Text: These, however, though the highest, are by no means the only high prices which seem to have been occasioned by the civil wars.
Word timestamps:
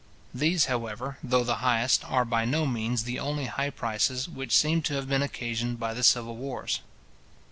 These, 0.33 0.65
however, 0.65 1.19
though 1.23 1.43
the 1.43 1.57
highest, 1.57 2.03
are 2.05 2.25
by 2.25 2.43
no 2.43 2.65
means 2.65 3.03
the 3.03 3.19
only 3.19 3.45
high 3.45 3.69
prices 3.69 4.27
which 4.27 4.57
seem 4.57 4.81
to 4.81 4.95
have 4.95 5.07
been 5.07 5.21
occasioned 5.21 5.79
by 5.79 5.93
the 5.93 6.01
civil 6.01 6.35
wars. 6.35 6.79